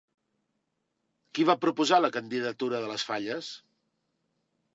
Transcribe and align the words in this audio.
Qui 1.37 1.45
va 1.49 1.55
proposar 1.65 1.99
la 2.01 2.11
candidatura 2.17 2.81
de 2.87 2.91
les 2.93 3.07
Falles? 3.11 3.53